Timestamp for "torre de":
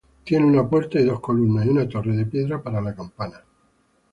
1.87-2.25